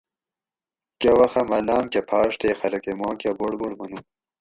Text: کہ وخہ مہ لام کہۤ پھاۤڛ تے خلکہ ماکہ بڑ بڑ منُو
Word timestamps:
کہ 0.99 1.09
وخہ 1.19 1.41
مہ 1.49 1.59
لام 1.67 1.85
کہۤ 1.91 2.03
پھاۤڛ 2.09 2.31
تے 2.41 2.49
خلکہ 2.59 2.91
ماکہ 2.99 3.31
بڑ 3.39 3.51
بڑ 3.59 3.71
منُو 3.79 3.99